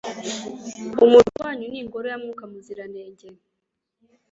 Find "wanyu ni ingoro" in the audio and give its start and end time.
1.43-2.05